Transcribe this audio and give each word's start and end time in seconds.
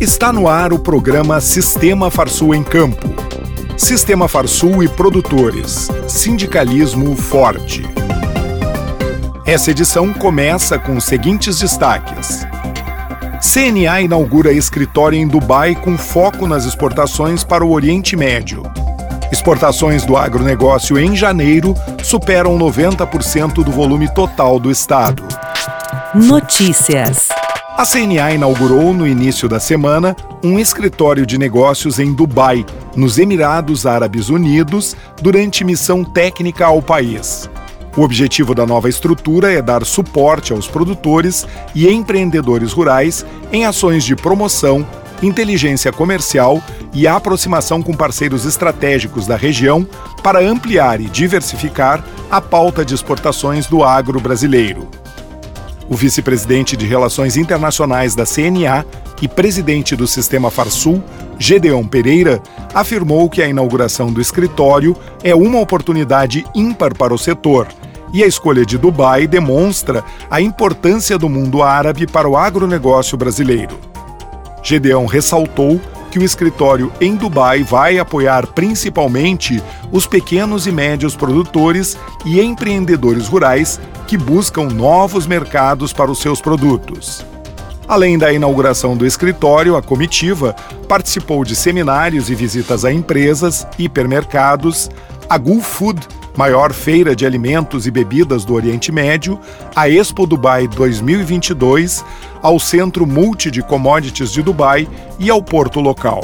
Está 0.00 0.32
no 0.32 0.48
ar 0.48 0.72
o 0.72 0.78
programa 0.78 1.42
Sistema 1.42 2.10
Farsul 2.10 2.54
em 2.54 2.64
Campo. 2.64 3.06
Sistema 3.76 4.28
Farsul 4.28 4.82
e 4.82 4.88
produtores. 4.88 5.88
Sindicalismo 6.08 7.14
forte. 7.14 7.82
Essa 9.44 9.72
edição 9.72 10.10
começa 10.14 10.78
com 10.78 10.96
os 10.96 11.04
seguintes 11.04 11.58
destaques. 11.58 12.46
CNA 13.42 14.00
inaugura 14.00 14.50
escritório 14.54 15.18
em 15.18 15.28
Dubai 15.28 15.74
com 15.74 15.98
foco 15.98 16.46
nas 16.46 16.64
exportações 16.64 17.44
para 17.44 17.62
o 17.62 17.70
Oriente 17.70 18.16
Médio. 18.16 18.62
Exportações 19.30 20.06
do 20.06 20.16
agronegócio 20.16 20.98
em 20.98 21.14
janeiro 21.14 21.74
superam 22.02 22.58
90% 22.58 23.62
do 23.62 23.70
volume 23.70 24.08
total 24.14 24.58
do 24.58 24.70
estado. 24.70 25.22
Notícias. 26.14 27.28
A 27.80 27.86
CNA 27.86 28.32
inaugurou 28.32 28.92
no 28.92 29.06
início 29.06 29.48
da 29.48 29.58
semana 29.58 30.14
um 30.44 30.58
escritório 30.58 31.24
de 31.24 31.38
negócios 31.38 31.98
em 31.98 32.12
Dubai, 32.12 32.66
nos 32.94 33.16
Emirados 33.16 33.86
Árabes 33.86 34.28
Unidos, 34.28 34.94
durante 35.22 35.64
missão 35.64 36.04
técnica 36.04 36.66
ao 36.66 36.82
país. 36.82 37.48
O 37.96 38.02
objetivo 38.02 38.54
da 38.54 38.66
nova 38.66 38.90
estrutura 38.90 39.50
é 39.50 39.62
dar 39.62 39.82
suporte 39.86 40.52
aos 40.52 40.68
produtores 40.68 41.46
e 41.74 41.88
empreendedores 41.88 42.74
rurais 42.74 43.24
em 43.50 43.64
ações 43.64 44.04
de 44.04 44.14
promoção, 44.14 44.86
inteligência 45.22 45.90
comercial 45.90 46.62
e 46.92 47.08
aproximação 47.08 47.82
com 47.82 47.94
parceiros 47.94 48.44
estratégicos 48.44 49.26
da 49.26 49.36
região 49.36 49.88
para 50.22 50.38
ampliar 50.40 51.00
e 51.00 51.06
diversificar 51.06 52.04
a 52.30 52.42
pauta 52.42 52.84
de 52.84 52.94
exportações 52.94 53.66
do 53.66 53.82
agro 53.82 54.20
brasileiro. 54.20 54.86
O 55.90 55.96
vice-presidente 55.96 56.76
de 56.76 56.86
Relações 56.86 57.36
Internacionais 57.36 58.14
da 58.14 58.24
CNA 58.24 58.86
e 59.20 59.26
presidente 59.26 59.96
do 59.96 60.06
Sistema 60.06 60.48
Farsul, 60.48 61.02
Gedeon 61.36 61.84
Pereira, 61.84 62.40
afirmou 62.72 63.28
que 63.28 63.42
a 63.42 63.48
inauguração 63.48 64.12
do 64.12 64.20
escritório 64.20 64.96
é 65.24 65.34
uma 65.34 65.58
oportunidade 65.58 66.46
ímpar 66.54 66.96
para 66.96 67.12
o 67.12 67.18
setor 67.18 67.66
e 68.12 68.22
a 68.22 68.26
escolha 68.26 68.64
de 68.64 68.78
Dubai 68.78 69.26
demonstra 69.26 70.04
a 70.30 70.40
importância 70.40 71.18
do 71.18 71.28
mundo 71.28 71.60
árabe 71.60 72.06
para 72.06 72.28
o 72.28 72.36
agronegócio 72.36 73.18
brasileiro. 73.18 73.76
Gedeon 74.62 75.06
ressaltou 75.06 75.80
que 76.10 76.18
o 76.18 76.24
escritório 76.24 76.92
em 77.00 77.14
Dubai 77.14 77.62
vai 77.62 77.98
apoiar 77.98 78.46
principalmente 78.48 79.62
os 79.92 80.06
pequenos 80.06 80.66
e 80.66 80.72
médios 80.72 81.14
produtores 81.14 81.96
e 82.26 82.40
empreendedores 82.40 83.28
rurais 83.28 83.80
que 84.06 84.18
buscam 84.18 84.64
novos 84.64 85.26
mercados 85.26 85.92
para 85.92 86.10
os 86.10 86.18
seus 86.18 86.40
produtos. 86.40 87.24
Além 87.86 88.18
da 88.18 88.32
inauguração 88.32 88.96
do 88.96 89.06
escritório, 89.06 89.76
a 89.76 89.82
comitiva 89.82 90.54
participou 90.88 91.44
de 91.44 91.56
seminários 91.56 92.30
e 92.30 92.34
visitas 92.34 92.84
a 92.84 92.92
empresas, 92.92 93.66
hipermercados, 93.78 94.88
a 95.28 95.36
Gulf 95.38 95.64
Food, 95.64 96.00
maior 96.36 96.72
feira 96.72 97.14
de 97.14 97.26
alimentos 97.26 97.86
e 97.86 97.90
bebidas 97.90 98.44
do 98.44 98.54
Oriente 98.54 98.92
Médio, 98.92 99.38
a 99.74 99.88
Expo 99.88 100.26
Dubai 100.26 100.66
2022, 100.68 102.04
ao 102.42 102.58
Centro 102.58 103.06
Multi 103.06 103.50
de 103.50 103.62
Commodities 103.62 104.30
de 104.32 104.42
Dubai 104.42 104.88
e 105.18 105.30
ao 105.30 105.42
porto 105.42 105.80
local. 105.80 106.22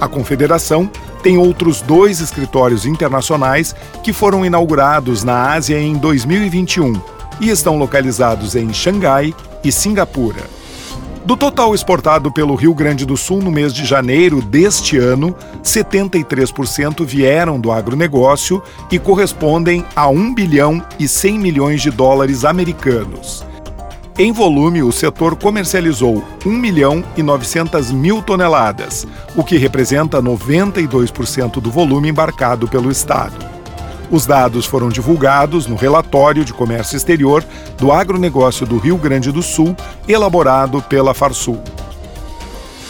A 0.00 0.08
confederação 0.08 0.90
tem 1.22 1.38
outros 1.38 1.80
dois 1.80 2.20
escritórios 2.20 2.84
internacionais 2.84 3.74
que 4.02 4.12
foram 4.12 4.44
inaugurados 4.44 5.22
na 5.22 5.52
Ásia 5.52 5.80
em 5.80 5.94
2021 5.94 7.00
e 7.40 7.48
estão 7.48 7.78
localizados 7.78 8.56
em 8.56 8.72
Xangai 8.72 9.34
e 9.62 9.70
Singapura. 9.70 10.42
Do 11.24 11.36
total 11.36 11.72
exportado 11.72 12.32
pelo 12.32 12.56
Rio 12.56 12.74
Grande 12.74 13.06
do 13.06 13.16
Sul 13.16 13.40
no 13.40 13.50
mês 13.50 13.72
de 13.72 13.84
janeiro 13.84 14.42
deste 14.42 14.98
ano, 14.98 15.36
73% 15.62 17.04
vieram 17.04 17.60
do 17.60 17.70
agronegócio 17.70 18.60
e 18.90 18.98
correspondem 18.98 19.84
a 19.94 20.08
1 20.08 20.34
bilhão 20.34 20.82
e 20.98 21.06
100 21.06 21.38
milhões 21.38 21.80
de 21.80 21.92
dólares 21.92 22.44
americanos. 22.44 23.46
Em 24.18 24.30
volume, 24.30 24.82
o 24.82 24.92
setor 24.92 25.34
comercializou 25.36 26.22
1 26.44 26.50
milhão 26.50 27.02
e 27.16 27.22
900 27.22 27.90
mil 27.90 28.20
toneladas, 28.20 29.06
o 29.34 29.42
que 29.42 29.56
representa 29.56 30.22
92% 30.22 31.60
do 31.62 31.70
volume 31.70 32.10
embarcado 32.10 32.68
pelo 32.68 32.90
Estado. 32.90 33.34
Os 34.10 34.26
dados 34.26 34.66
foram 34.66 34.90
divulgados 34.90 35.66
no 35.66 35.76
relatório 35.76 36.44
de 36.44 36.52
comércio 36.52 36.94
exterior 36.94 37.42
do 37.78 37.90
agronegócio 37.90 38.66
do 38.66 38.76
Rio 38.76 38.98
Grande 38.98 39.32
do 39.32 39.42
Sul, 39.42 39.74
elaborado 40.06 40.82
pela 40.82 41.14
Farsul. 41.14 41.62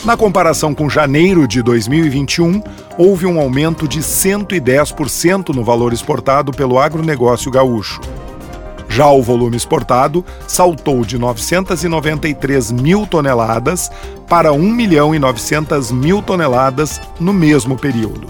Na 0.05 0.17
comparação 0.17 0.75
com 0.75 0.91
janeiro 0.91 1.47
de 1.47 1.63
2021, 1.63 2.61
houve 2.99 3.27
um 3.27 3.39
aumento 3.39 3.87
de 3.87 4.01
110% 4.01 5.51
no 5.51 5.63
valor 5.63 5.93
exportado 5.93 6.51
pelo 6.51 6.81
agronegócio 6.81 7.49
gaúcho. 7.53 8.01
Já 8.95 9.11
o 9.11 9.23
volume 9.23 9.57
exportado 9.57 10.23
saltou 10.47 11.03
de 11.03 11.17
993 11.17 12.71
mil 12.73 13.07
toneladas 13.07 13.91
para 14.29 14.53
1 14.53 14.59
milhão 14.59 15.15
e 15.15 15.19
900 15.19 15.91
mil 15.91 16.21
toneladas 16.21 17.01
no 17.19 17.33
mesmo 17.33 17.79
período. 17.79 18.29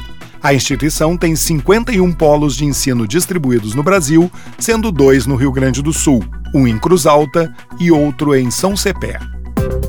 A 0.46 0.54
instituição 0.54 1.18
tem 1.18 1.36
51 1.36 2.12
polos 2.12 2.56
de 2.56 2.66
ensino 2.66 3.08
distribuídos 3.08 3.74
no 3.74 3.82
Brasil, 3.82 4.32
sendo 4.60 4.92
dois 4.92 5.26
no 5.26 5.36
Rio 5.36 5.52
Grande 5.52 5.82
do 5.82 5.92
Sul, 5.92 6.24
um 6.54 6.68
em 6.68 6.78
Cruz 6.78 7.08
Alta 7.08 7.52
e 7.80 7.92
outro 7.92 8.36
em 8.36 8.52
São 8.52 8.78
Cepé. 8.78 9.18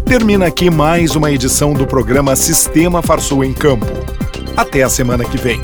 Termina 0.07 0.47
aqui 0.47 0.71
mais 0.71 1.15
uma 1.15 1.31
edição 1.31 1.75
do 1.75 1.87
programa 1.87 2.35
Sistema 2.35 3.03
Farsul 3.03 3.45
em 3.45 3.53
Campo. 3.53 3.85
Até 4.57 4.83
a 4.83 4.89
semana 4.89 5.27
que 5.27 5.37
vem. 5.37 5.61